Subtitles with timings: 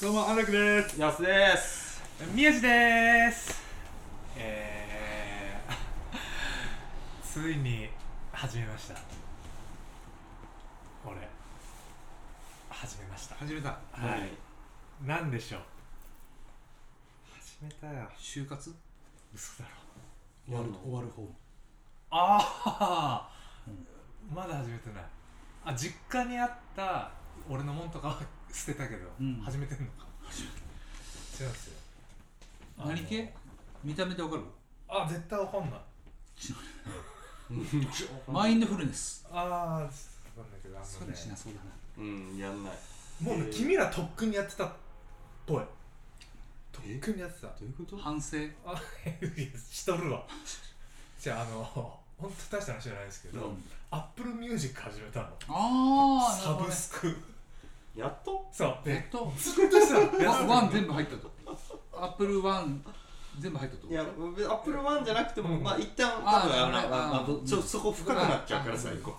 [0.00, 1.00] どうも安楽です。
[1.00, 2.00] やすです。
[2.32, 3.60] 宮地です。
[4.36, 7.90] えー、 ついに
[8.30, 8.94] 始めました。
[11.04, 11.16] 俺
[12.70, 13.34] 始めました。
[13.34, 13.70] 始めた。
[13.90, 15.04] はい。
[15.04, 15.62] なんでしょう。
[17.40, 18.08] 始めたよ。
[18.16, 18.72] 就活？
[19.34, 19.74] 嘘だろ。
[20.46, 21.28] 終わる終わる方。
[22.10, 23.30] ああ、
[24.32, 25.04] まだ始めてない。
[25.64, 27.10] あ実家にあった
[27.48, 29.36] 俺のもんとかは捨てたけど、うん。
[29.36, 30.06] 始めてんのか。
[31.40, 31.74] 違うんですよ
[32.84, 33.32] 何系？
[33.84, 34.42] 見た目でわかる？
[34.88, 35.80] あ絶対わかんない。
[38.26, 39.26] マインドフルネス。
[39.30, 39.90] ああわかんない
[40.62, 41.16] けどあそうのね。
[41.16, 41.70] しなそうだな。
[41.98, 42.72] うんやんない。
[43.20, 44.72] もう君らとっくにやってたっ
[45.46, 45.62] ぽい。
[46.72, 47.46] とっくにやってた。
[47.48, 47.96] どういうこと？
[47.96, 48.36] 反省？
[48.36, 50.24] あいやしとるわ。
[51.20, 51.64] じゃああの
[52.18, 53.64] 本当大した話じゃないですけど、うん。
[53.90, 57.16] アップルミュージック始めたのああサブスク
[57.98, 58.46] やっと？
[58.52, 58.78] そう。
[58.84, 59.32] でえっと？
[59.36, 59.94] ずっとした。
[60.24, 61.30] の ワンワン全部入ったと。
[61.92, 62.84] アップルワン
[63.38, 63.86] 全部入ったと。
[63.88, 65.62] いやアップルワンじゃなくても、うん。
[65.62, 66.80] まあ一旦多分ああのあ
[67.18, 69.16] ああのちょそこ深くなっちゃうからさあ一個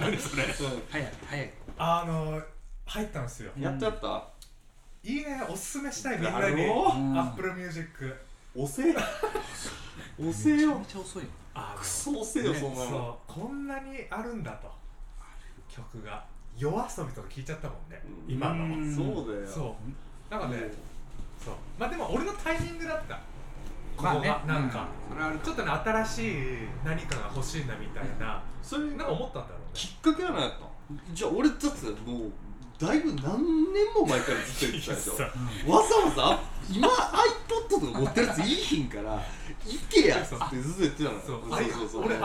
[0.00, 0.42] 何それ
[0.90, 1.52] 早い早い。
[1.78, 2.42] あの
[2.86, 3.52] 入ったんですよ。
[3.58, 4.28] やっとやった？
[5.04, 6.16] いいねおすすめしたい。
[6.18, 6.66] みんだなに。
[6.66, 8.16] ろアップルミュージック。
[8.56, 8.90] 押せ？
[10.18, 10.56] 押せよ。
[10.56, 11.28] めちゃめちゃ遅いよ。
[11.76, 12.90] クソ押せよねそんなの。
[12.90, 14.72] そうこんなにあるんだと。
[15.68, 16.24] 曲が
[16.56, 18.00] 夜遊びとか聞いちゃったもんね。
[18.26, 18.34] うん。
[18.34, 18.64] 今の。
[18.64, 18.94] うん。
[18.94, 19.46] そうだよ。
[19.46, 19.76] そ
[20.30, 20.32] う。
[20.32, 20.70] なんかね
[21.44, 21.54] そう。
[21.78, 23.20] まあでも俺のタイミングだった。
[24.02, 24.88] まあねなんか。
[25.08, 26.34] それはあるちょっとね新しい
[26.84, 28.42] 何かが欲しいなみたいな。
[28.62, 29.64] それなんか思ったんだろうね。
[29.74, 30.60] きっかけは何やった？
[30.60, 30.70] の
[31.12, 31.68] じゃあ俺だって
[32.10, 32.32] もう
[32.78, 35.12] だいぶ何年も前からずっと言ってたでしょ。
[35.72, 39.22] わざわざ今 iPod とか持ってるやついいひんから
[39.64, 40.44] 行けやってずっと
[40.80, 41.14] 言ってたの。
[41.16, 41.40] よそう。
[41.40, 42.04] そうそうそう。
[42.06, 42.20] 俺あ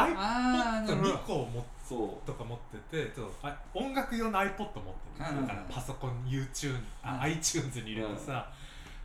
[0.86, 1.10] ーなるほど。
[1.10, 2.58] iPod2 個持っそとか持っ
[2.92, 5.38] ててちょっとあ音楽用の iPod 持ってる。
[5.38, 5.48] うん。
[5.48, 7.22] だからパソコン YouTube あ、うん。
[7.22, 8.52] iTunes に入れてさ、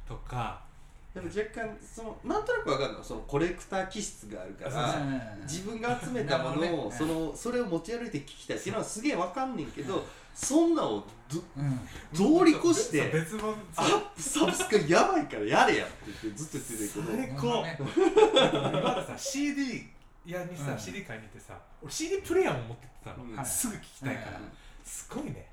[0.06, 0.60] とか。
[0.70, 0.74] う
[1.14, 10.04] でも若干そのなんとなくわかるのそのコレクター気質があるからうん自分が集めたものをそのそれを持ち歩いて聞きたいっていうのはすげえわかんねんけど
[10.34, 11.78] そんなをどうん。
[12.12, 15.94] 通り越して別物アップサブスクやばいからやれやって
[16.24, 17.62] 言ってずっと言ってたけど。
[17.62, 18.82] 最高。
[18.82, 19.86] ださ CD
[20.26, 20.78] 屋にさ、うん。
[20.78, 23.36] CD 買いに行ってさ俺 CD プレイヤーも持ってってたの、うん。
[23.36, 23.46] はい。
[23.46, 24.52] すぐ聞きたいから、うん。
[24.84, 25.50] すごいね。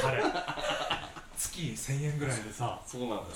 [0.00, 0.22] 彼
[1.36, 2.80] 月1000円ぐらいでさ。
[2.86, 3.28] そうなんだよ。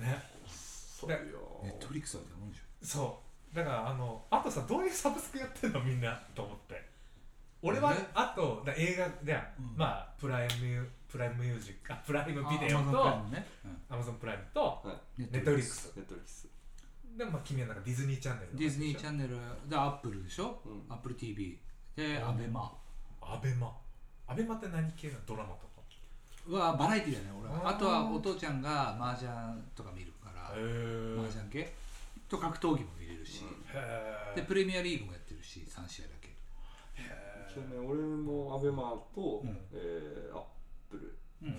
[0.00, 0.22] ね。
[0.48, 1.16] そうよ。
[1.62, 3.22] ネットフリックスはもんでしそ
[3.52, 3.56] う。
[3.56, 6.84] だからあのあとさどういうサブスクやってんのみんなと思って。
[7.62, 9.76] 俺はねあとだ映画で、うん。
[9.76, 13.24] まあプライムプライムミュージックあプライムビデオとア
[13.90, 15.22] マゾンプライムとはい。
[15.22, 16.48] ネットフリックスネットフリックス
[17.16, 19.36] でもまあ君はなんかディズニーチャンネルディズニーチャンネル。
[19.68, 20.60] でアップルでしょ？
[20.66, 20.82] うん。
[20.92, 21.58] アップル TV
[21.96, 22.28] でうん。
[22.28, 22.72] アベマ
[23.22, 23.72] アベマ
[24.26, 25.66] アベマって何系なのドラマとか？
[26.48, 27.70] はバラエティだね俺は。
[27.70, 29.30] あとはお父ちゃんが麻雀
[29.74, 31.72] とか見るから麻雀系？
[32.28, 33.42] と格闘技も見れるし。
[33.72, 36.28] へでプレミアリーグもやってるし3試合だけ。
[36.98, 39.56] えそうね俺もアベマと、うん。
[39.72, 40.42] えーアッ
[40.90, 41.54] プルうん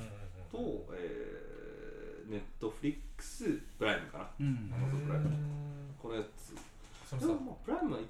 [0.51, 3.43] と、えー、ネットフリックス
[3.77, 4.29] プライムかな。
[4.39, 4.71] うん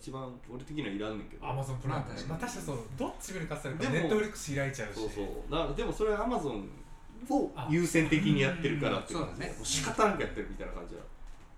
[0.08, 1.46] 一番俺的にはいらんねんけど。
[1.46, 2.02] アマゾンプラ
[2.48, 5.00] そうどっち見るかって言ったでもらネットフリックス開いちゃうし。
[5.02, 5.52] そうそう。
[5.52, 6.70] だからでもそれはアマゾン
[7.30, 9.26] を優先的にやってるからっていううん。
[9.28, 9.60] そうだね。
[9.64, 11.02] 仕方なくやってるみたいな感じだ。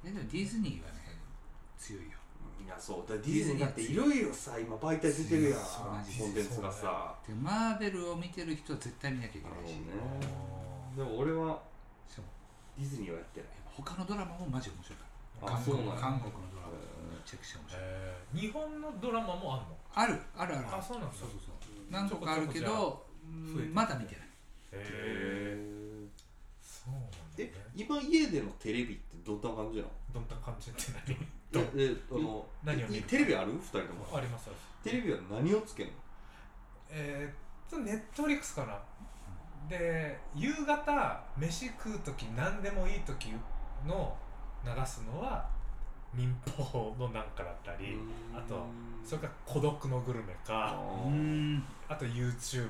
[0.04, 1.14] えでもディズニーはね
[1.78, 2.10] 強いよ
[2.66, 3.08] いやそう。
[3.08, 5.60] だディズニーだっていろいろさ今媒体出てるやん。
[5.62, 7.14] コンテンツがさ。
[7.28, 9.78] でマーベルを見てる人は絶対見なきゃいけないし。
[9.86, 9.94] な
[10.98, 11.62] るでも俺は
[12.80, 13.50] ディズニーはやってない。
[13.78, 14.98] 他のドラマもマジ面白い。
[14.98, 15.06] か
[15.46, 16.18] ら韓国のドラマ。
[16.18, 16.59] め
[17.30, 17.84] ちゃくちゃ面白い。
[17.84, 18.40] えー。
[18.40, 19.78] 日本のドラマもあんの？
[19.94, 20.68] あるあるある。
[20.78, 21.14] あそうなんだ。
[21.16, 21.56] そうそうそう。
[21.92, 23.06] 何個かあるけど
[23.74, 24.26] まだ見てない。
[24.26, 24.28] へ
[24.74, 26.06] え
[26.62, 29.90] そうなんだえね今家でのテレビってどんな感じなの？
[30.14, 30.82] どんな感じって
[31.54, 33.00] ええあの何を見る？
[33.02, 33.54] いテレビある？
[33.54, 34.06] 二人とも。
[34.12, 34.84] 何ありますあります。
[34.84, 35.94] テレビは何をつけんの？
[36.92, 38.80] えー、っとネットフリックスかな。
[39.68, 43.34] で夕方飯食う時何でもいい時
[43.86, 44.16] の
[44.66, 45.48] 流すのは
[46.14, 47.98] 民放のなんかだったり
[48.34, 48.66] あと
[49.06, 51.08] それから孤独のグルメかあー。
[51.08, 52.68] うんあと YouTube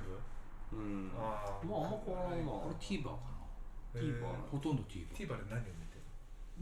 [0.72, 1.12] うん。
[1.18, 1.68] あー。
[1.68, 3.10] まああんま変わらないなこれ TVer か
[3.96, 5.98] え TVer なほとんど TVer TVer で何を見て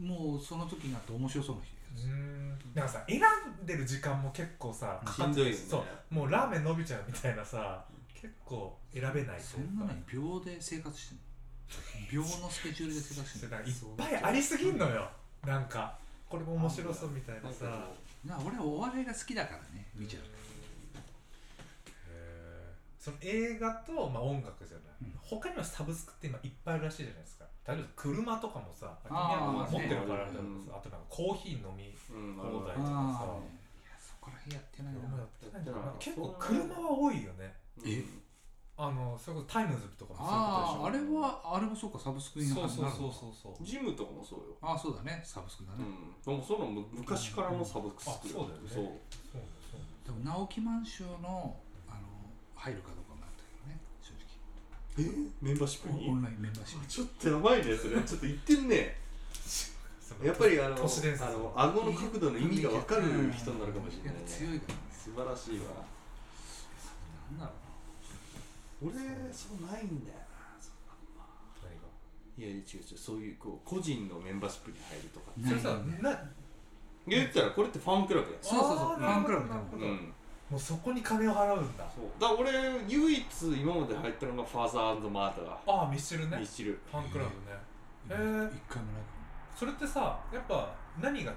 [0.00, 2.48] るもうその時になって面白そうな人うーん。
[2.74, 3.20] なんかさ選
[3.62, 5.56] んでる時間も結構さかかってしんどいよね。
[5.56, 6.14] そう。
[6.14, 7.84] もうラーメン伸びちゃうみたいなさ
[8.14, 11.28] 結構選べないとそんかなね秒で生活してるの。
[12.10, 13.64] 秒のスケジュールで生活してんかいっ
[13.96, 15.08] ぱいありすぎんのよ。
[15.46, 15.98] なんか
[16.28, 17.88] これも面白そうみたいなさ。
[18.26, 20.22] な俺はお笑いが好きだからね見ちゃう。
[22.98, 25.18] そその映画と、まあ、音楽じゃない、うん。
[25.22, 27.46] 他にはサブスクって今いっぱいあるらしいじゃないですか。
[27.66, 33.24] 例えば車とかもさ持ってるからああとなんかコーヒー飲みうん放題あとかさ。
[33.24, 33.40] あ
[33.80, 35.92] いやそこら辺やってないな。
[35.98, 37.54] 結構車は多いよね。
[37.84, 38.04] え？
[38.80, 43.66] あのそれこそタイムズとかもあああれそういうこはあれもそうかサブスクにそうそうそうそうそう。
[43.66, 44.54] ジムとかもそうよ。
[44.62, 45.20] ああそうだね。
[45.26, 46.14] サブスクだね、うん。
[46.22, 48.70] でもその昔からのサブスクあそうだよね。
[48.70, 48.84] そう。
[49.34, 49.42] そう
[49.74, 51.58] そうでも直木マンションの
[51.90, 52.06] あの
[52.54, 53.82] 入るかどうかもあったけどね。
[53.98, 54.14] 正
[55.02, 55.26] え？
[55.42, 56.06] メンバーシップに？
[56.06, 56.86] 直オンラインメンバーシップ。
[56.86, 57.98] ちょっとやばいねそれ。
[58.06, 58.94] ちょっと言ってんね。
[59.42, 59.74] そ
[60.22, 60.24] う。
[60.24, 63.02] やっぱりあのあの顎の角度の意味が分かる
[63.34, 64.30] 人になるかもしれないね。
[64.30, 64.80] 強いからね。
[64.94, 65.82] 素晴らしいわ。
[67.34, 67.50] なんだろ
[68.82, 68.92] 俺
[69.32, 70.12] そうないんだ。
[70.12, 70.54] よな
[71.64, 71.88] 何が？
[72.38, 72.62] いや違う違う
[72.96, 75.32] そういうこう個人のメンバーシップに入るとか。
[75.36, 76.18] うそれさな
[77.06, 78.96] 言ったらこれってファンクラブやそうそうそう。
[78.98, 79.86] ファンクラブなるほど。
[79.86, 80.14] うん。
[80.50, 81.84] もうそこに金を払うんだ。
[81.94, 82.04] そう。
[82.20, 82.52] だから俺
[82.88, 83.24] 唯一
[83.60, 86.36] 今まで入ったのがファーザーマータああミスチルね。
[86.36, 86.78] ーミスチル。
[86.90, 87.56] ファンクラブね。
[88.08, 88.48] なえー。
[88.48, 89.08] 一回もないか
[89.56, 91.34] それってさやっぱ何が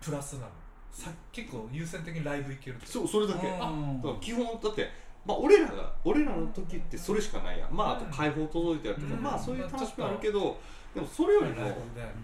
[0.00, 0.48] プラスなの？
[0.92, 3.46] さ結構優先的にライブ行けるってそうそれだけ。
[3.48, 4.00] もだうん。
[4.02, 4.90] から基本だって
[5.26, 7.74] まあ俺らが俺らの時ってそれしかないやん。
[7.74, 9.22] まああと解放届いてあるとか、うん。
[9.22, 10.58] まあそういう楽しみはあるけど
[10.94, 11.62] でもそれよりも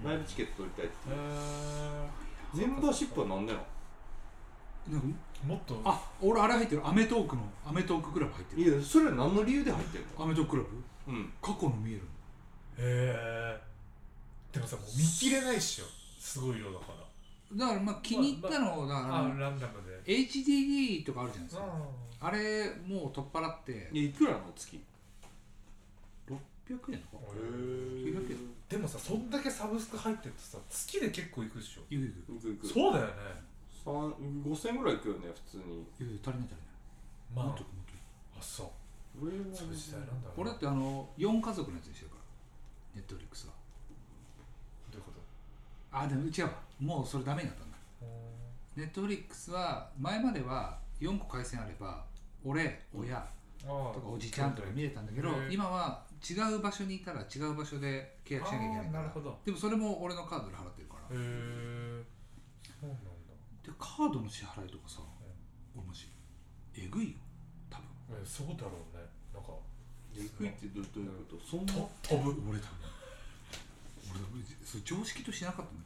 [0.04, 0.94] ライブチケット取りたいって。
[1.08, 2.08] え
[2.54, 3.64] メンバーシップは何でなの？
[4.88, 5.16] なん
[5.46, 5.80] もっと。
[5.84, 6.86] あ俺あれ入ってる。
[6.86, 8.62] アメトークのアメトーククラブ入ってる。
[8.62, 10.24] いやそれは何の理由で入ってるの？
[10.24, 10.62] アメトーククラ
[11.06, 11.12] ブ？
[11.12, 11.32] うん。
[11.42, 12.02] 過去の見える
[12.78, 13.14] へ
[13.58, 13.60] え
[14.52, 15.84] でもさもう見切れないっしょ。
[16.20, 17.01] すごい量だから
[17.56, 20.00] だからまあ気に入ったのだからあランダムで。
[20.04, 21.66] HDD とかあるじゃないですか。
[22.20, 23.90] ああれもう取っ払って。
[23.92, 24.80] いやいくらの月
[26.28, 26.34] ？600
[26.70, 26.92] 円とか？
[26.92, 28.38] へ900円。
[28.68, 31.82] でもさそんだけサブスク入ってるとさ月で結構いくっしょ？
[31.92, 32.32] いくいく。
[32.32, 32.66] いくいく。
[32.66, 33.12] そうだよね。
[33.84, 33.92] 三
[34.44, 35.82] 5000円ぐらいいくよね普通に。
[35.82, 36.56] いくいく足りない足り
[37.34, 37.46] まあ。
[37.46, 37.92] ないもっといくもっと。
[38.38, 39.26] あそう。
[39.26, 42.22] 俺はそういう時代なんだ俺だってあの4家族のやつにしてるから
[42.96, 43.52] ネットフリックスは
[45.92, 46.50] あでも違うわ。
[46.80, 47.76] もうそれダメになったんだ。
[48.74, 52.04] ネットフリックスは前までは4個回線あれば
[52.44, 58.86] 俺親あとかおじちゃんとか見れたんだけど今は違う場所にいたら違う場所で契約しなきゃいけないから。
[58.86, 59.38] あーなるほど。
[59.44, 61.16] でもそれも俺のカードで払ってるから。
[61.16, 62.04] へえ
[62.80, 63.10] そうなんだ。
[63.62, 65.00] でカードの支払いとかさ
[65.76, 66.08] 俺マジ
[66.74, 67.18] えぐいよ。
[67.68, 67.86] 多分。
[68.18, 69.04] えそうだろうね。
[69.34, 69.52] なんか
[70.14, 71.44] いくいってどどういうこと。
[71.44, 72.88] そんなと飛ぶ俺多分。
[72.88, 73.01] 俺
[74.64, 75.82] それ常識としなかったんだ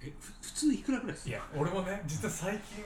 [0.00, 1.34] けど、えふ普通いくらぐらいする？
[1.34, 2.84] いや俺もね実は最近、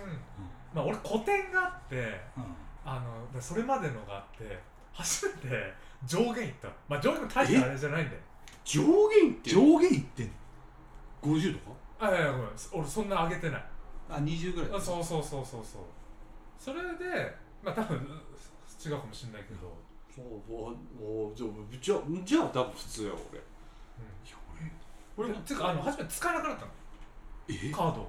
[0.75, 2.45] まあ俺個展があってうん。
[2.85, 4.59] あのでそれまでのがあって
[4.93, 5.75] 初めて
[6.07, 8.21] 上限いったまあ上限も大したあれじゃないんだよ。
[8.65, 9.51] 上限って？
[9.51, 10.33] 上限いってんの
[11.35, 11.77] ？50とか？
[11.99, 12.49] あいやいやごめん。
[12.73, 13.65] 俺そんな上げてない。
[14.09, 14.71] あ20ぐらい。
[14.73, 15.83] あそうそうそうそうそう。
[16.59, 19.73] それでまあ多分違うかもしれないけど、
[20.15, 21.49] そうおおじゃあ
[21.81, 23.41] じゃあじゃあ多分普通や俺
[25.17, 26.71] 俺うん、でてかあの初めて使えなくなったの。
[27.49, 27.71] え？
[27.73, 28.03] カード。
[28.03, 28.07] を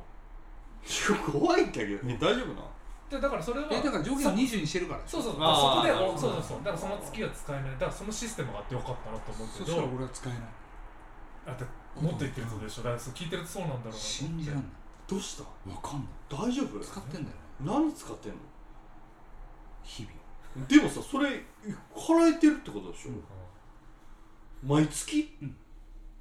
[1.32, 2.00] 怖いんだけど。
[2.08, 2.64] え大丈夫な
[3.10, 5.02] でだからそれはえだから上限を20にしてるから。
[5.06, 5.42] そうそうそう。
[5.44, 6.58] あーそこでなるほどおそうそうそう。
[6.60, 7.72] だからその月は使えない。
[7.72, 10.42] だからそのシステムがあってよかったなと思うけそしたらど俺は使えない。
[11.48, 11.66] あだ
[12.02, 12.84] もっと言ってることでしょ。
[12.84, 14.04] だからそう聞いてるとそうなんだろうなと思って。
[14.04, 14.66] 信じらんない
[15.08, 15.44] どうした？
[15.44, 16.10] わかんない。
[16.28, 16.80] 大丈夫？
[16.84, 17.42] 使ってんだよね。
[17.64, 18.38] 何使ってんの？
[19.84, 20.68] 日々。
[20.68, 21.30] でもさそれ
[21.96, 23.24] 払えてるってことでしょ、うん。
[24.68, 25.56] 毎月、うん、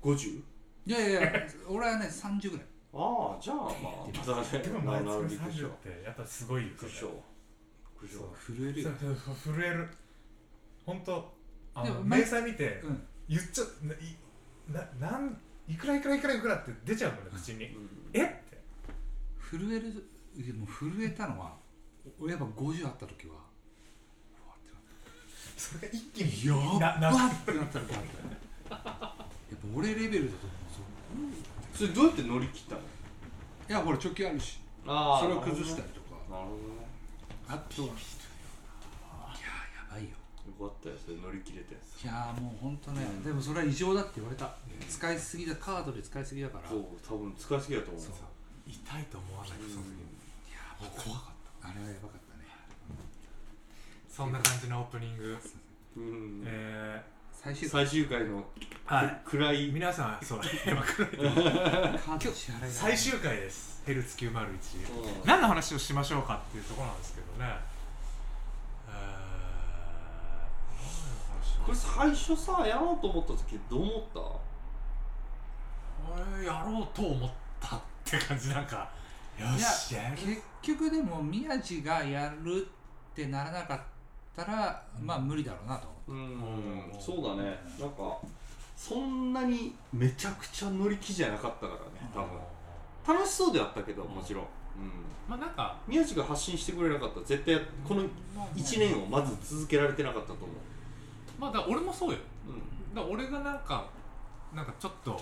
[0.03, 0.43] 50?
[0.87, 2.67] いやいやいや俺はね30ぐらい。
[2.95, 7.13] ああじゃあまあでもだねでも毎月30びってやっぱすごいよびっくりしたそれ。
[7.13, 7.21] び
[7.97, 8.57] っくりしたそう。
[8.57, 8.91] 震えるよ
[9.45, 9.89] 震える。
[10.87, 11.35] 本当
[11.75, 13.03] あのでも毎明細見てうん。
[13.29, 13.97] 言っちゃない
[15.01, 15.37] ななん
[15.69, 18.59] いくらいくらいくらいくらって出ちゃうもんね口にうんえって
[19.51, 19.93] 震える
[20.37, 21.57] でも震えたのは
[22.21, 23.35] 俺やっぱ50あった時は
[25.57, 28.01] それが一気にたやななばってなったらやっ
[28.69, 29.27] ぱ
[29.75, 30.66] 俺レベルだと思う
[31.75, 32.81] それどうやって乗り切ったの？
[32.81, 32.85] い
[33.73, 34.59] やほら貯金あるし。
[34.87, 36.17] あそれを崩したりとか。
[36.31, 36.87] なるほどね。
[37.49, 37.89] あとは。
[37.89, 37.91] い
[39.43, 40.11] ややばいよ。
[40.11, 44.55] よかったよそれ乗り切れていやーもうほんとね、でもそれは異常だって言われた、
[44.89, 46.69] 使いすぎだカードで使いすぎだから。
[46.71, 48.15] そう多分使いすぎだと思うそう。
[48.67, 49.99] 痛いと思わないその時
[50.47, 51.69] いやーもう怖かった。
[51.69, 52.47] あれはやばかったね。
[54.09, 55.37] そんな感じのオープニング。
[55.97, 56.43] うん。
[56.47, 57.03] え
[57.47, 57.87] 最終回。
[57.87, 58.45] 最終回のー
[58.87, 59.21] はい。
[59.25, 59.71] く暗い。
[59.71, 60.41] 皆さんそう。
[60.67, 61.11] やばくない。
[61.99, 62.67] カード支払いが。
[62.69, 63.83] 最終回です。
[63.87, 64.39] ヘルツ901うん。
[65.25, 67.55] 何の話をしましょうかっていうところなんですけどね。
[68.89, 68.97] えー
[71.65, 74.03] これ最初さやろうと思った時どう思っ
[76.07, 76.13] た？
[76.39, 78.49] 俺やろうと思ったって感じ。
[78.51, 78.89] なんか
[79.39, 80.17] よしやる。
[80.17, 82.67] 結局でも宮地がやる
[83.13, 83.83] ってならなかっっ
[84.37, 86.76] たら、まあ無理だろうなと思っうん
[87.07, 87.57] そうだね。
[87.79, 88.19] なんか
[88.77, 93.17] そんなにめちゃくちゃ乗り気じゃなかったからね多分。
[93.17, 94.49] 楽しそうではあったけどもちろん、うん、
[95.29, 98.03] まあなんか宮地が発信してくれなかったら絶対この
[98.57, 100.49] 1年をまず続けられてなかったと思う、
[101.39, 102.19] まあだから俺もそうよ。
[102.49, 103.89] うだから俺がなんか
[104.53, 105.21] なんかちょっと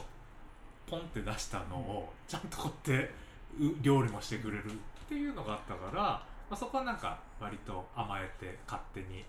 [0.86, 3.10] ポンって出したのをちゃんとこうやって
[3.60, 4.74] う料理もしてくれるっ
[5.06, 9.22] ていうのがあったから、まあ、そこはなんか割と甘えて勝手に。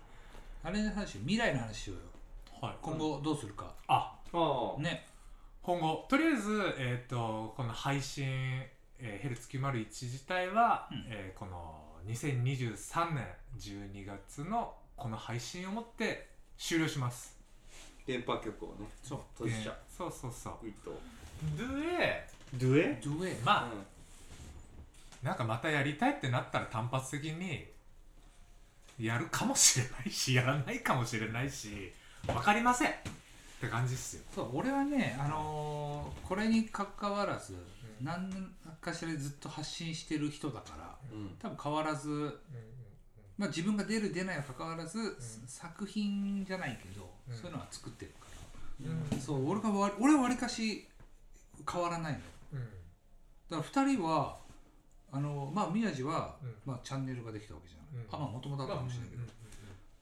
[0.64, 2.15] たあれの話未来の話しようよ
[2.66, 2.76] はい。
[2.82, 3.94] 今後どうするか、あ。
[4.34, 5.06] ん、ああ、ね。
[5.62, 6.06] 今後。
[6.10, 8.26] とりあえず、えー、とこの配信、
[9.00, 11.06] えーヘルツ901自体は、うん。
[11.08, 13.26] えーこの2023年
[13.60, 17.38] 12月のこの配信をもって終了します。
[18.08, 18.88] 電波局をね。
[19.04, 19.20] そう。
[19.34, 20.54] 閉じちゃでそうそうそう。
[20.64, 20.92] ういいと。
[21.58, 27.66] でドゥエドゥエまあ、なんかまたやりたいってなったら単発的に
[29.00, 31.92] やるかもしれないしやらないかもしれないし
[32.28, 32.90] 分かりません。
[32.90, 32.94] っ
[33.62, 34.24] て感じっすよ。
[34.34, 37.58] そう俺はね、あのーこれにかかわらず、ん。
[38.02, 38.30] 何
[38.82, 41.36] かしらでずっと発信してる人だからうん。
[41.40, 42.40] 多分変わらず、
[43.38, 45.18] まあ、自分が出る出ないは関わらず、
[45.48, 47.36] 作品じゃないけど、うん。
[47.36, 48.28] そういうのは作ってるか
[48.82, 49.10] うん。
[49.18, 50.88] ら、そう俺がわ俺はわりかし
[51.72, 52.26] 変わらないのよ。
[52.54, 52.60] うん。
[53.50, 54.38] だから2人は
[55.12, 56.56] あのまあ宮地は、うん。
[56.66, 58.16] まあ、チャンネルができたわけじゃない、うん。
[58.16, 59.30] あまあもともとだったかもしれないけど、うん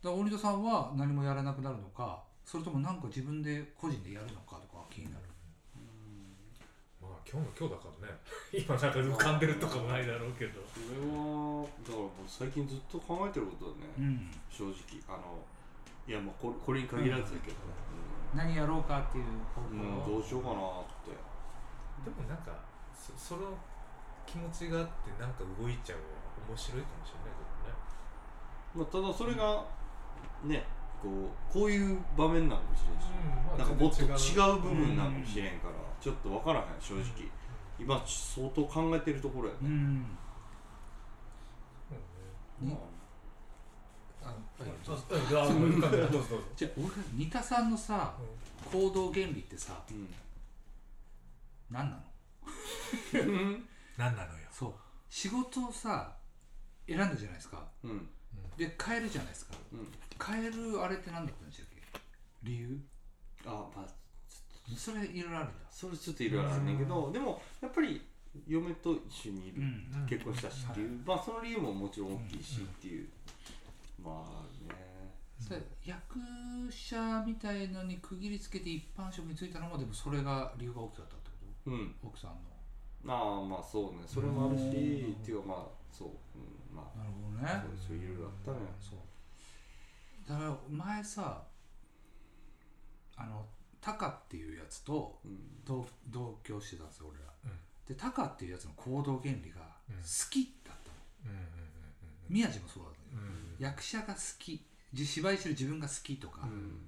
[0.03, 5.23] だから鬼戸さんは何もやらなくなるのかそれともなんか自分で個人でやるのかとか気になる、
[7.01, 8.19] まあ今日の今日だからね。
[8.51, 10.59] 今なんか浮かんでるとかもないだろうけど。
[10.59, 14.99] これはだからもう最近ずっと考えてることだね、うん、正直。
[15.07, 15.39] あの
[16.05, 17.57] いやまあこれこれに限らずだけど、
[18.35, 21.15] 何やろうかっていう方うんどうしようかなって。
[22.03, 22.51] でもなんか
[22.93, 23.57] そその
[24.27, 25.99] 気持ちがあってなんか動いちゃう
[26.49, 27.93] 面白いかもしれないけどね。
[28.75, 29.63] まあ、ただそれが
[30.43, 30.63] ね
[31.01, 34.05] こうこういう場面なのかもしれんし、うんまあなんかもっと違
[34.57, 37.29] う部分なのかもしれんから、ちょっとわからへん正直、
[37.77, 39.67] 今相当考えてるところやね、うん。
[42.61, 42.69] うん。
[42.69, 42.77] ね
[44.21, 44.35] まああ。
[44.83, 45.87] じゃあ 俺が
[47.13, 48.15] 三田さんのさ
[48.71, 50.13] 行動原理ってさうん。
[51.69, 52.03] 何なの？
[53.97, 54.47] 何なのよ。
[54.51, 54.73] そう。
[55.09, 56.15] 仕事をさ
[56.87, 57.67] 選んだじゃないですか。
[57.83, 58.09] うん
[58.57, 59.55] で変えるじゃないですか。
[59.73, 59.87] うん。
[60.23, 61.81] 変えるあれって何だったんでしたっけ？
[62.43, 62.79] 理由？
[63.45, 63.87] あまあ
[64.77, 65.49] それいろいろあるん。
[65.49, 68.01] だそれちょっといろいろあるねんけどでもやっぱり
[68.47, 73.07] 嫁と一緒にいる、うん結婚したしっていう、まあその理由ももちろん大きいしっていう、
[74.03, 76.17] まあねそれ役
[76.71, 81.29] 者みたいのに区切りつけて一般職に就いたのもでもそれが理由が大きかったって
[81.65, 82.31] こうんと奥さん。
[82.31, 82.37] の
[83.03, 84.03] まあまあそうね。
[84.07, 84.69] それもあるしうんっ
[85.25, 86.11] ていうかまあそう、う
[86.73, 87.61] ん、まあなるほどね。
[87.77, 88.99] そうそういろいろあったねそう。
[90.27, 91.43] だから前さ
[93.15, 93.45] あの
[93.79, 95.37] タカっていうやつとうん。
[95.65, 97.51] 同同居してたんですよ俺ら、うん。
[97.87, 99.95] でタカっていうやつの行動原理がうん。
[99.97, 101.45] 好きだったの、うんうん
[102.29, 103.55] 宮地もそうだったけど、うんうん。
[103.59, 106.79] 役者が好きじ芝居してる自分が好きとか、うん。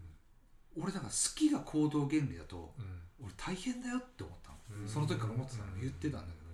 [0.82, 3.26] 俺だから好きが行動原理だとうん。
[3.26, 4.88] 俺大変だよって思ったの、うん。
[4.88, 5.76] その時から思ってたの。
[5.80, 6.46] 言ってたんだけど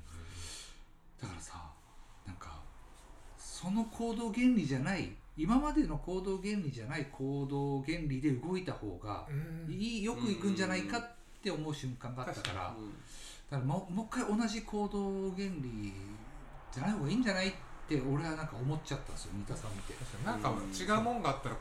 [1.21, 1.69] だからさ
[2.25, 2.59] なんか
[3.61, 9.73] その行動原理じゃない今までの行動原理じゃない行動原理で動いた方がうん。
[9.73, 11.03] いいよくいくんじゃないかっ
[11.43, 12.91] て思う瞬間があったから、うん。
[13.49, 15.93] だからもうもう一回同じ行動原理
[16.73, 17.51] じゃない方がいいんじゃないっ
[17.87, 19.93] て俺はなんか思っちゃったんですよ三田さん見て。
[20.25, 21.55] なんか違うもんがあったら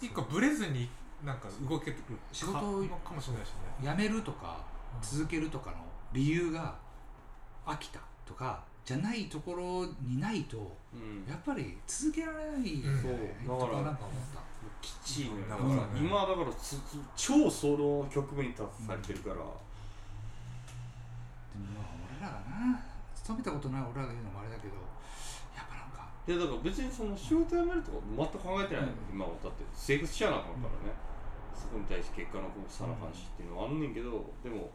[0.00, 0.88] 一個ブレずに
[1.24, 3.50] なんか動けてくる仕事をかかもしれないし
[3.82, 3.90] ね。
[3.90, 4.58] 辞めるとか
[5.00, 5.76] 続けるとかの
[6.12, 6.74] 理由が
[7.64, 11.24] 飽きたとかじゃないところにないとうん。
[11.28, 13.12] やっぱり続けられないそう。
[13.58, 14.44] だからとなんか思った。
[14.80, 19.48] きっちりねだだから今だからつつ超その局面に立たされてるから、でも
[21.72, 22.36] まあ俺らが
[22.72, 22.84] な
[23.16, 24.76] 勤めたことない俺らが言うのもあれだけど
[25.56, 29.32] やっぱなんかいやだから別にその仕事辞めるとか全く考えてない今は。
[29.40, 30.92] だって生活しちゃなあかんからね、
[31.56, 34.68] そこに対して結果のこう差の話っていうのはあんねんけどでも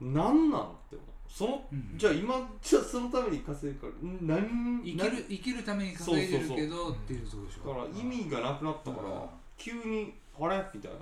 [0.00, 7.68] なんなんって思うその、うんじゃあ今じゃあそのために稼いでるからん何生きる生きるために稼いでるけどっていうところでしょ。
[7.68, 9.28] だから意味がなくなったから、うん。
[9.56, 10.98] 急にあれみたいな、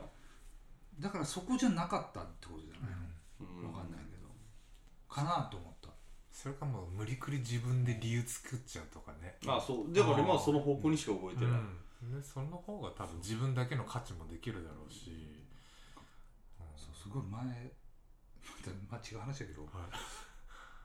[1.01, 2.95] だからそこじゃなかったってことじゃない
[3.41, 3.63] うん。
[3.63, 4.29] のわかんないけど。
[5.09, 5.89] かなと思った。
[6.31, 9.35] それかもう無理くり自分で理由作っちゃうとかね。
[9.47, 9.93] あそう。
[9.93, 11.53] だから今はその方向にしか動いてない、
[12.03, 15.11] うん、でその方が多分自分だけの価値もできるだろうし、
[16.77, 17.73] そうすごい前
[18.91, 19.69] また、まあ、違う話だけどは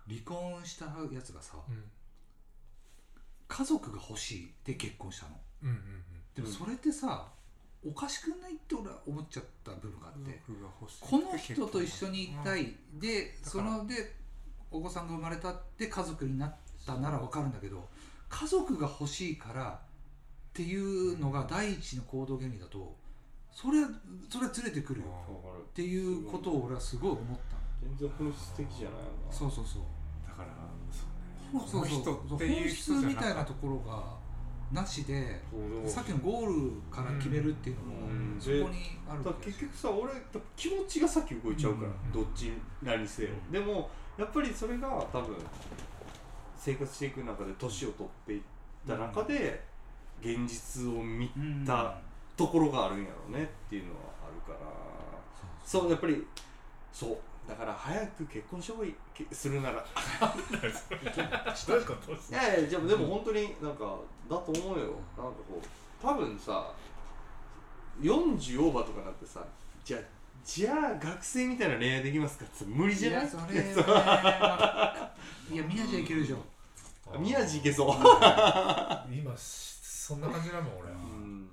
[0.07, 0.13] い。
[0.15, 1.83] 離婚したやつがさうん。
[3.47, 5.39] 家族が欲しいで結婚したの。
[5.63, 6.03] うんうん
[6.35, 7.27] でもそれってさ、
[7.85, 10.41] おかしくないって俺は思っちゃった部分があって、
[10.99, 13.77] この人と一緒にいたい、でだそから。
[13.77, 14.15] ので
[14.73, 17.87] お子さんが生まれたって家族になったならわかるんだけど
[18.27, 22.95] 家族が欲しいからっていうのが第一の行動原理だと
[23.51, 23.89] それは
[24.29, 25.07] それはずれてくるよ
[25.61, 29.31] っていうことを俺はすごい思ったの全然本質的じゃないよな。
[29.31, 29.81] そうそうそう。
[30.27, 30.49] だから
[31.51, 31.89] そうね。
[31.89, 32.37] そうそう。
[32.37, 34.01] 本質みたいなところが
[34.71, 35.41] なしで
[35.85, 38.37] さっきのゴールから決めるっていうのも、うん。
[38.39, 40.11] そこにある結局さ俺
[40.55, 42.11] 気持ちがさっき動いちゃうから、うん。
[42.11, 43.51] どっちなりせよ、うん。
[43.51, 45.35] でもやっぱりそれが多分
[46.57, 48.41] 生活していく中で年を取っていっ
[48.87, 49.63] た中で
[50.21, 51.65] 現実を見うん。
[51.65, 51.99] た
[52.35, 54.69] ところがあるんやろうねっていうのはあるから。
[55.63, 56.25] そうやっぱり
[56.91, 58.95] そうだから早く結婚した方がいい。
[59.13, 59.85] けするなら。
[61.67, 64.85] どういうこといやいやでもでも本当になんかだと思うよ。
[65.17, 65.63] なんかこう
[66.01, 66.71] 多分さ
[68.01, 69.45] 40オーバーとかなってさ
[69.83, 70.01] じゃあ
[70.45, 73.21] じゃあ学生みたいな恋愛できますかって無理じゃない？
[73.21, 73.43] いやそれ
[73.83, 75.11] は。
[75.49, 76.37] ねいや宮地はいけるでしょ。
[77.19, 77.95] 宮地いけそう。
[79.11, 81.49] 今そんな感じだもん俺うん。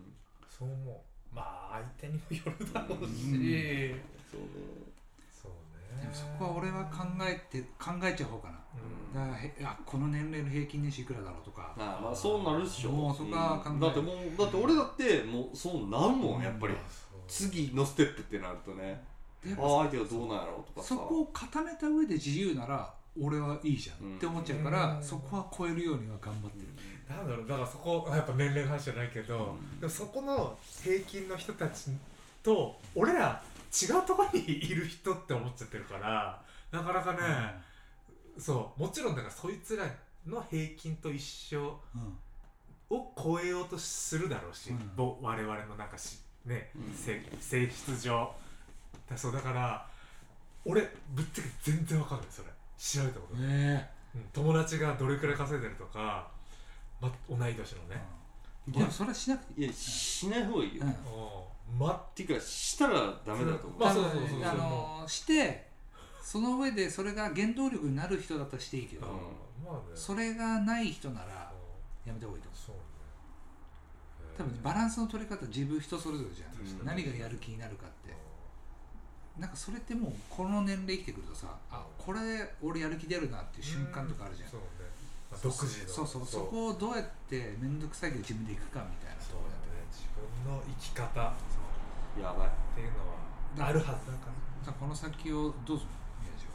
[0.49, 1.35] そう思う。
[1.35, 1.43] ま
[1.73, 3.95] あ相手にもよるだろうし、
[4.31, 4.90] そうね
[6.01, 8.59] でもそこは俺は考えて考えちゃう方かな。
[8.75, 9.15] うん。
[9.15, 11.75] だからへあこの年齢の平均年収いくらだろうとか。
[11.79, 12.91] ああまあそうなるっしょ。
[12.91, 16.75] もうそこは考えうんだってもうだって俺だってもうそうなるもんやっぱり。
[16.75, 16.77] う。
[17.27, 19.03] 次のステップってなるとね。
[19.45, 20.95] でああ相手はどうなんやろうとかさ。
[20.95, 24.17] そこを固めた上で自由なら俺はいいじゃん、うん。
[24.17, 25.03] って思っちゃうから、うん。
[25.03, 26.69] そこは超えるようには頑張ってる、
[27.09, 29.81] なんだろうだからそこやっぱ年齢の話じゃないけど、うん。
[29.81, 31.91] でもそこの平均の人たち
[32.43, 37.21] と俺ら違うところに いる人って思っちゃってるからなかなかね、
[38.39, 39.85] そうもちろんだからそいつら
[40.27, 42.19] の平均と一緒うん。
[42.91, 44.97] を超えようとするだろうし、うん。
[44.97, 46.95] ぼ我々のなんかしね、うん。
[46.95, 48.35] 性性質上。
[49.09, 49.87] だそうだから
[50.65, 52.49] 俺ぶっちゃけ全然わかんないそれ。
[52.79, 53.41] 調べたこと。
[53.41, 56.29] ない、ねうん友達がどれくらい稼いでるとか、
[57.01, 58.03] ま、同い年のえね、
[58.67, 58.73] うん。
[58.73, 60.89] でもそれはしなくていいいやしない方がいいよ、うん。
[60.89, 60.95] うん
[61.79, 64.45] まっていうかしたらダメだと思う、まあそうそうそうそう。
[64.45, 65.69] あのして
[66.23, 69.13] その上でそれが原動力になる人だったらしていいけど、うん。
[69.65, 69.81] まあね。
[69.95, 71.53] それがない人なら
[72.05, 72.09] うん。
[72.09, 72.83] やめた方がいいと思そうね。
[74.37, 76.87] う多分バランスの取り方自分人それぞれじゃん、うん。
[76.87, 78.15] 何がやる気になるかって。
[79.39, 82.21] なんかそれってもうこの年齢生きてくるとさあこれ
[82.61, 84.67] 俺やる気出るなっていう瞬間とかあるじゃん、そうね、
[85.31, 85.89] まあ、独自の。
[85.89, 86.27] そうそう。
[86.27, 89.41] そこをどうやって面倒くさいけど自分でいくかみたいなとそう。
[89.41, 89.81] ころだね。
[89.89, 91.09] 自分の生き方。
[91.09, 91.33] っ
[92.19, 92.51] やばい。
[92.75, 92.93] ていう
[93.59, 94.33] のはあるはずだから。
[94.65, 96.51] じゃあこの先をどうするの宮地は。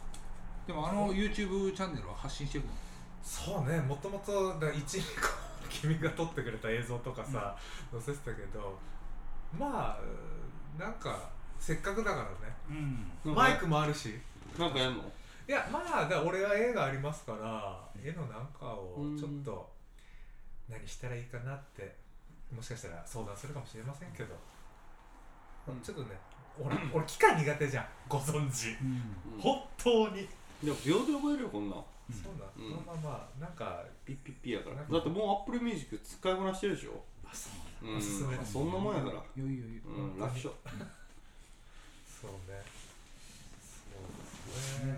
[0.67, 2.71] でもあの YouTube チャンネルは発信していくの？
[3.23, 3.79] そうね。
[3.79, 5.05] もともとだ一個
[5.69, 7.55] 君が撮ってくれた映像とかさ、
[7.91, 8.77] 載せてたけど
[9.57, 12.55] まあなんかせっかくだからね。
[13.25, 13.33] うん。
[13.35, 14.19] マイクもあるし。
[14.57, 15.03] なんかやんの？
[15.47, 19.69] いやまあだ俺は絵がありますから絵のなんかをちょっと
[20.67, 21.95] 何したらいいかなって
[22.51, 24.33] もしかしたら相談するかもしれませんけど、
[25.67, 25.81] うん。
[25.81, 26.17] ちょっとね
[26.59, 27.85] 俺 俺機械苦手じゃん。
[28.07, 28.69] ご存知。
[28.81, 29.39] うん。
[29.39, 30.27] 本当に、
[30.63, 31.75] でも秒で覚えるよこんな。
[31.75, 32.71] んうんそうだ、うん。
[32.71, 34.75] まあまあまあなんかピッピッピやから。
[34.77, 37.03] だってもう Apple Music 使いこなしてるでしょ。
[37.25, 37.49] あそ
[37.83, 37.97] ううん。
[37.97, 39.15] おすすめそんなもんやから。
[39.15, 40.51] よいよいようん楽勝そう。
[40.79, 40.85] ね。
[42.17, 42.63] そうで
[44.61, 44.93] すね。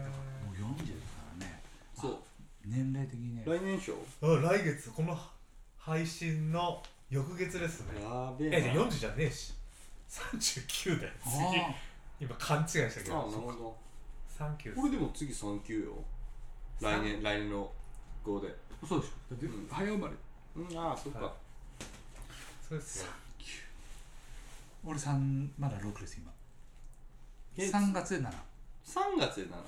[0.45, 1.61] もう40だからね。
[1.95, 2.17] そう。
[2.65, 3.43] 年齢的にね。
[3.45, 4.91] 来年賞あ来月。
[4.91, 5.17] この
[5.77, 8.03] 配信の翌月ですね。
[8.03, 9.53] やべえじゃあえな40じゃねえし
[10.09, 11.13] 39だよ。
[11.25, 12.25] あ次。
[12.25, 13.77] 今勘違いしたけあなどるほど。
[14.39, 16.03] 39これでも次3級よ。
[16.81, 17.71] 来年来年の
[18.23, 18.55] 5で。
[18.83, 19.13] あそうでしょ。
[19.31, 19.67] だってうん。
[19.69, 20.13] 早生まれ。
[20.55, 21.31] うんああそっか、はい
[22.67, 23.11] そうですよ。
[24.83, 26.31] 俺三まだ6です今。
[27.57, 29.65] え3月で7 3月でななん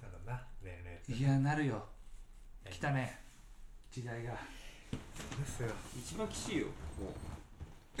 [0.00, 0.42] だろうな
[1.08, 1.84] いやなるよ。
[2.70, 3.18] 来たね。
[3.90, 4.32] 時代が
[5.38, 5.68] ですよ。
[5.96, 6.72] 一番きついよも
[7.10, 7.12] う。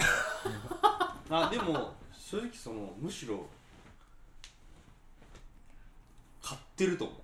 [1.30, 3.46] あでも正直そのむしろ
[6.42, 7.16] 買ってると思う。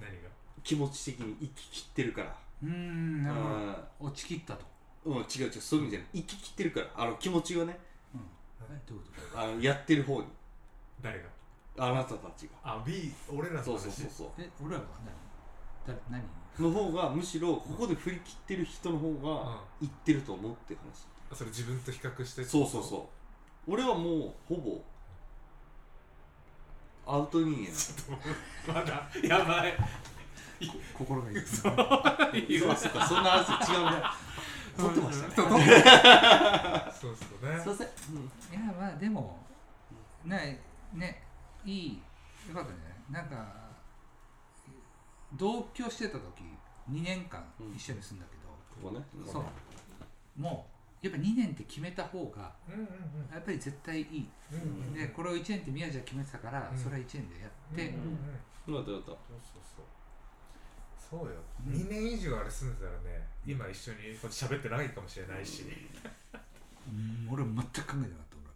[0.00, 0.28] 何が？
[0.62, 2.36] 気持ち的に生き切ってるから。
[2.62, 3.52] うーんなるほう
[4.00, 4.64] ど落ちきったと。
[5.10, 6.08] ん、うん、違う違うそういう意味じゃない。
[6.14, 7.78] 生き切ってるからあの気持ちがね。
[8.14, 9.40] えどういうこと？
[9.40, 10.28] あのやってる方に。
[11.00, 11.28] 誰が？
[11.78, 12.52] あなたたちが。
[12.62, 13.64] あ B 俺らの話？
[13.64, 14.28] そうそうそうそう。
[14.38, 15.14] え俺らは何？
[15.86, 16.22] 誰何？
[16.58, 23.08] の方がむしろここで振り切ってる人の方がいってると思うっていう話、あそれ自分と比較してそうそうそ
[23.66, 23.72] う。
[23.72, 24.82] 俺はもうほぼ。
[27.04, 29.74] アウト人間まだやばい。
[30.96, 31.34] 心がいい。
[31.34, 33.06] ですそうそうか。
[33.06, 34.02] そんな話違うね。
[34.76, 35.34] 撮ってましたね。
[35.34, 35.64] そう撮って
[37.00, 37.60] そうそうね。
[37.60, 39.38] すいません、いやまあでも
[40.24, 40.60] ね
[40.94, 41.22] ね
[41.64, 42.02] いい
[42.48, 42.78] よかったね。
[43.10, 43.52] なんか
[45.36, 46.42] 同居してた時
[46.90, 48.48] 2年間一緒に住んだけど、
[48.82, 49.04] ここね。
[49.26, 49.44] そう。
[50.40, 50.66] も
[51.02, 52.86] うやっぱ2年って決めた方がうんうん
[53.32, 54.94] やっぱり絶対いい、うんうんうん。
[54.94, 56.78] でこれを1年って宮地は決めてたから、うん。
[56.78, 58.18] それは1年でやって、うんうん
[58.68, 58.74] うん。
[58.74, 61.28] よかったそうそうそうそう。
[61.28, 65.64] よ、うん2年以上あれ住んでたらね今一緒にこうやって喋ってないかもしれないし、
[66.86, 67.28] うん。
[67.30, 68.50] 俺全く考えてなかった俺。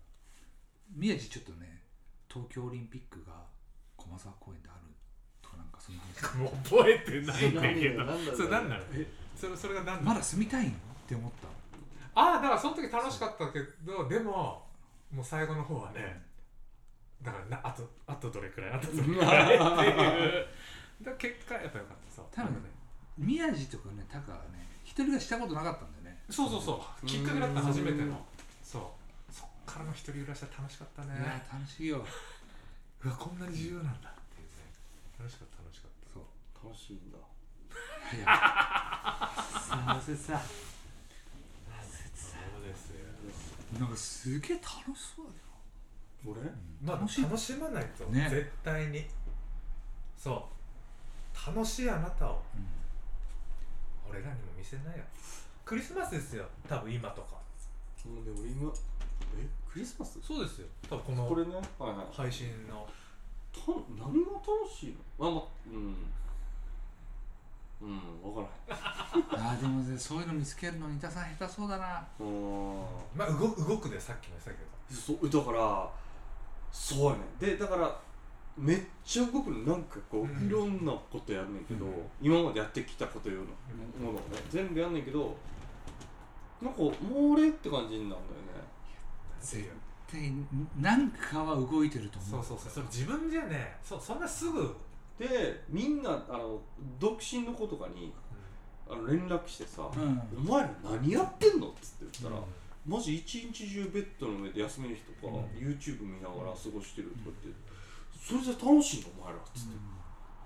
[0.95, 1.83] 宮地ちょっとね
[2.29, 3.45] 東京オリンピックが
[3.97, 4.87] 駒沢公園である
[6.39, 8.05] もう覚えてないんだけど。
[8.05, 8.83] うそれ何なの
[9.37, 10.71] それそれが何なのまだ住みたいの？
[10.71, 10.73] っ
[11.09, 11.49] て思った。
[12.21, 14.65] ああだからその時楽しかったけどでも
[15.13, 16.23] もう最後の方はね
[17.23, 19.61] だからなあとあとどれくらいあとどれくらいっていう。
[21.05, 22.17] だから結果やっぱ良かった。
[22.17, 22.27] そう。
[22.33, 22.71] 多分ね
[23.19, 26.23] 宮地とかねタカはね一人がしたことなかったんだよね。
[26.31, 27.07] そうそうそう。
[27.07, 28.27] きっかけだった初めての。
[28.63, 29.33] そう。
[29.33, 31.15] そっからの一人暮らしは楽しかったね。
[31.19, 32.05] いや楽しいよ。
[33.05, 34.11] うわこんなに重要なんだ
[35.19, 36.25] 楽しかった楽しかっそう。
[36.65, 37.19] 楽しいんだ。
[38.17, 38.27] いや。
[38.27, 40.35] させさ。
[40.35, 43.07] たそうですよ
[43.81, 45.33] なんかすげえ楽しそうだ
[46.25, 46.41] 俺？
[46.43, 46.51] よ、
[46.83, 47.23] まあ楽しい。
[47.25, 48.29] 楽しまないとね。
[48.31, 49.05] 絶対に。
[50.17, 51.57] そう。
[51.57, 52.43] 楽しいあなたを。
[52.55, 52.67] うん。
[54.11, 55.05] 俺らにも見せないよ。
[55.65, 56.47] クリスマスですよ。
[56.69, 57.37] 多分今とか。
[58.05, 58.73] もうね俺今
[59.37, 59.47] え？
[59.73, 60.21] クリスマス？
[60.23, 60.69] そうですよ。
[60.89, 61.55] 多分このこれね？
[61.55, 62.17] はいはい。
[62.17, 62.87] 配信の
[63.57, 65.29] た何が楽しいの？
[65.29, 65.43] あま
[65.73, 65.97] うん。
[67.79, 68.77] うん分から
[69.33, 72.07] あーでもねそういうの見つけるのに田さん下手そうだな。
[72.21, 72.77] うん。
[73.15, 74.57] まあ動動くでさっきも言ってたけ
[74.95, 75.31] ど。
[75.31, 75.91] そうだから
[76.73, 78.01] そうやねでだから
[78.57, 79.59] めっちゃ動くの。
[79.75, 80.47] なんかこう、うん。
[80.47, 81.93] いろんなことやんねんけど、うん。
[82.23, 83.45] 今までやってきたことよう
[84.03, 85.37] なものをね全部やんねんけど
[86.63, 88.37] なんかもう俺って感じになるん
[89.41, 89.69] 絶
[90.11, 90.33] 対
[90.79, 94.75] 何かは動いてると思そううそうそうそれ自分じゃねそうそんなすぐ、
[95.19, 96.61] でみんなあの
[96.99, 98.13] 独身の子とかに
[98.89, 100.23] あの連絡してさ「うん。
[100.47, 102.93] お前ら何やってんの?」っつって言ったら、うん。
[102.93, 105.45] マジ一日中ベッドの上で休める人とか、うん。
[105.59, 107.49] YouTube 見ながら過ごしてるとかって、
[108.17, 109.77] それじゃ楽しいのお前らっつって、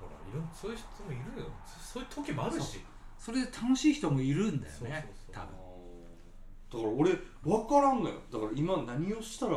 [0.01, 1.47] ほらいろんそういう人もいるよ。
[1.67, 2.81] そそういう時もあるし。
[3.19, 5.45] それで楽しい人もいるんだよそうねそうそう。
[5.45, 5.70] 多分
[6.73, 7.11] だから俺
[7.43, 8.15] 分からんのよ。
[8.33, 9.57] だから今何をしたら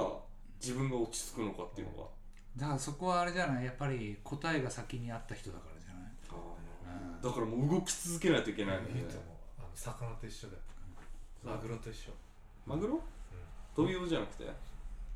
[0.60, 2.10] 自分が落ち着くのかっていうのが、
[2.58, 3.66] だからそこはあれじゃない？
[3.66, 6.04] やっぱり答えが先にあった人だからじゃない？
[6.04, 9.24] うんだからもう動き続けないといけないので、いいと思う
[9.60, 10.60] あの魚と一緒だよ。
[11.44, 12.12] マグロと一緒。
[12.66, 13.00] マグロ？
[13.76, 14.50] 飛び魚じゃなくて？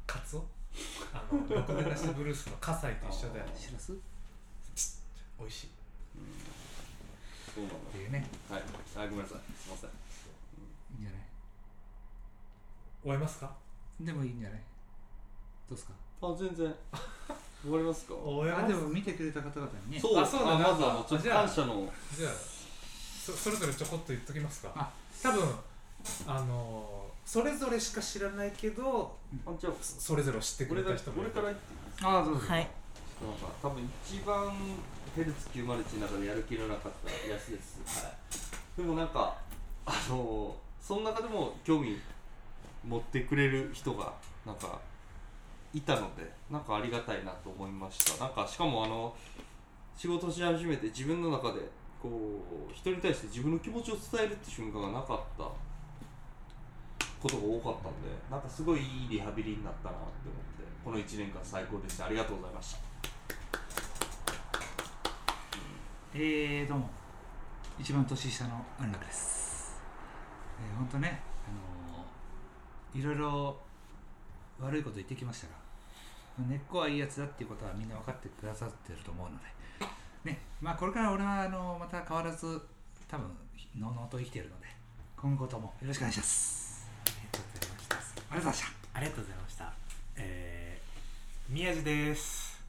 [0.05, 0.45] カツオ？
[1.13, 3.45] あのろくでなしブルースの葛西と一緒だよ。
[3.55, 3.95] しらすっ
[5.39, 5.69] 美味しい。
[7.55, 8.27] そうなんだていうね。
[8.49, 8.62] はい。
[8.95, 9.39] あごめんなさい。
[9.57, 9.89] すいません
[10.99, 11.19] じゃない
[13.08, 13.50] 終えますか？
[14.02, 14.60] でもいいんじゃない？
[15.70, 15.93] どうですか？
[16.22, 16.76] あ全然。
[17.63, 18.13] 終わりますか？
[18.15, 20.00] 終えあでも見てくれた方々にね。
[20.00, 20.20] そう。
[20.20, 20.56] あそうだ。
[20.56, 21.88] あまずあのちょっとじゃあ感謝の。
[22.13, 24.74] じゃあそそれぞれちょこっと言っときますか。
[24.76, 24.91] あ。
[25.24, 25.56] 多分
[26.28, 29.15] あのそれぞれしか知らないけど
[29.46, 31.32] あじゃあそれぞれを知ってくれた人もいる。
[31.34, 32.41] 俺から言っていいああどうぞ。
[32.46, 32.67] はい。
[33.24, 34.52] なんか多分一番
[35.15, 35.76] ヘルツ901の
[36.08, 38.12] 中でやる気のなかったやつです、は
[38.78, 39.36] い、でもなんか
[39.88, 41.98] あのその中でも興味
[42.88, 44.13] 持ってくれる人が
[44.45, 44.80] なんか
[45.73, 48.26] いたのでなんかありがたいなと思いました。
[48.26, 49.13] なんかしかもあの
[49.95, 51.60] 仕事し始めて自分の中で
[52.02, 52.10] こ
[52.69, 55.43] う人に対して自分の気持ちを伝えるって瞬間がなかった
[57.21, 62.06] ことが多かったんでなんかすごいいいリハビリになったなって思ってこの1年間最高でした。
[62.06, 62.80] ありがとうございました。
[66.13, 66.89] えー、どうも。
[67.80, 69.78] 一番年下の安楽です。
[70.60, 71.21] えー、ほんとね
[72.95, 73.58] いろいろ
[74.60, 75.54] 悪いこと言ってきましたが
[76.47, 79.32] 根っこはいいやつだっていうことはみんな分かってくださってると思うの
[80.23, 82.62] でねまあこれから俺はあのまた変わらず
[83.08, 83.28] 多分
[83.80, 84.67] のうのうと生きているので
[85.15, 89.71] 今後ともよろしくお願いしますありがとうございましたありがとうございました。
[90.15, 92.60] えー、宮地です。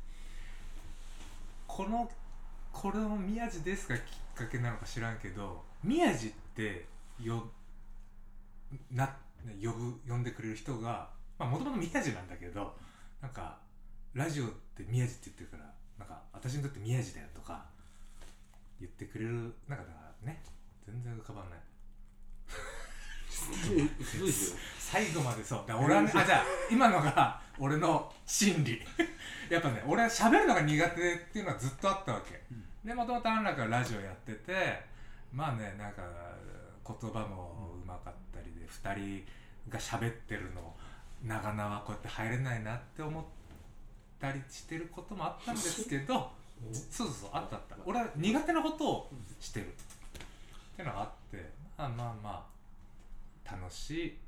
[1.67, 2.11] この、
[2.71, 4.03] これの宮地ですがきっ
[4.35, 6.85] かけなのか知らんけど、宮地って
[7.19, 7.49] よ、
[8.91, 9.17] な、
[9.63, 12.75] 呼ぶ、呼んでくれる人が、まあもともと宮地なんだけど、
[13.21, 13.59] なんか、
[14.15, 15.65] ラジオって宮地って言ってるから、
[15.99, 17.65] なんか、私にとって宮地だよとか、
[18.81, 20.43] 言ってくれる、なんかだからね、
[20.87, 21.59] 全然浮かばない。
[23.39, 23.89] すごい
[24.27, 25.65] ですよ最後までそう。
[25.69, 28.81] 俺はねあじゃあ今のが俺の心理。
[29.49, 32.43] やっぱね俺は喋るのが苦手っていうのはずっとあったわけ、
[32.85, 34.83] でもともと安楽はラジオやってて
[35.33, 36.03] まあねなんか
[36.85, 38.19] 言葉もうまかった。
[38.19, 38.28] りで
[38.71, 39.25] 2人
[39.69, 40.75] が喋ってるの
[41.25, 43.25] 長々はこうやって入れないなって思っ
[44.21, 46.31] たりしてることもあったんですけど
[46.91, 47.77] そうそうそうあったあった。
[47.85, 49.67] 俺は苦手なことをしてる。
[49.67, 49.69] っ
[50.77, 52.47] ていうのがあってまあまあま
[53.47, 54.19] あ楽しい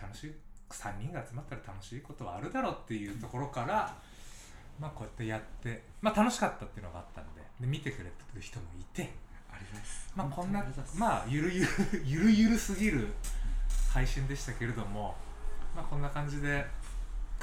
[0.00, 0.34] 楽しい
[0.70, 3.96] 3人が集まったら楽しいことはあるだろうっていうところから、
[4.80, 9.10] まあこうやってやってまあ楽しかったっていうのがあったんでで見てくれてる人もいて。
[9.50, 10.12] あります。
[10.14, 10.64] まあこんな
[10.98, 11.68] まあゆるゆる
[12.04, 13.08] ゆるゆるすぎる
[13.92, 15.14] 配信でしたけれども
[15.74, 16.64] まあこんな感じで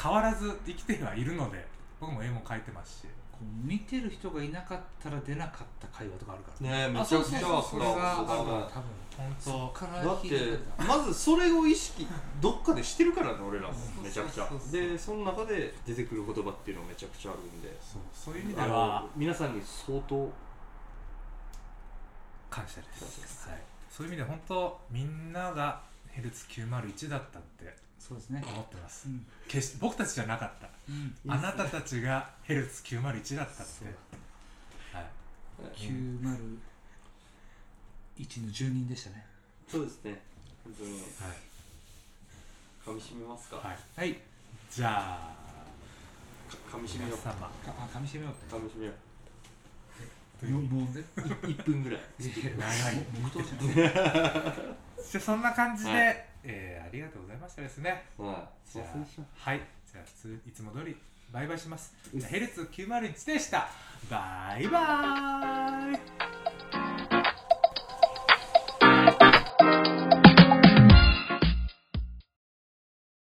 [0.02, 1.66] 変わらず生きてはいるので
[2.00, 3.08] 僕も絵も描いてますし。
[3.34, 6.70] こう見てる人がいなかったら出なかった会話とかあるから。
[6.70, 8.28] ねねめちゃくちゃあったそれがある。
[8.28, 8.64] から多分
[9.18, 10.30] 本当からだって
[10.78, 12.08] まずそれを意識
[12.40, 14.60] どっかでしてるからね俺らもめちゃくちゃそう。
[14.60, 17.76] そうそうでその中で出てくる言葉っていうのめちゃくちゃあるんで。
[17.82, 20.32] そうそういう意味であはの皆さんに相当
[22.52, 23.50] 感謝です感謝です。
[23.50, 25.82] はい、そういう意味で本当みんなが
[26.14, 28.44] ヘルツ901だったってそうですね。
[28.46, 29.08] 思ってます。
[29.08, 29.26] うん。
[29.48, 30.68] 決して僕たちじゃなかった。
[30.90, 31.16] うん。
[31.32, 33.86] あなたたちがヘルツ901だったって。
[34.92, 35.06] はい。
[35.74, 36.60] 901
[38.46, 39.26] の住人でしたね。
[39.68, 40.22] そうですね。
[40.64, 40.92] 本当に。
[40.92, 41.00] はい。
[42.86, 43.78] 噛み締めますか、はい。
[43.96, 44.20] はい。
[44.70, 45.34] じゃあ
[46.72, 47.18] か噛み締めよう。
[47.18, 47.34] 噛
[48.00, 48.98] み締めよう噛み締めよと
[50.46, 52.00] いうもうねう1分ぐらい。
[52.20, 53.06] 長い。
[53.22, 53.74] 黙祷じゃない
[55.12, 55.96] じゃあそんな感じで、は
[56.44, 58.04] えーありがとうございましたですね。
[58.18, 58.72] はい。
[58.72, 59.62] じゃあはい。
[59.92, 60.96] じゃあ普通いつも通り
[61.32, 61.94] バイバイします。
[62.14, 63.70] じゃあヘルツ901でした。
[64.10, 66.53] バイバーイ